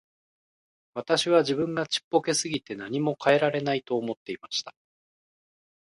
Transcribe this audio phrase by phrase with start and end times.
[0.95, 4.73] 私は自分がちっぽけすぎて何も変えられないと思っていました。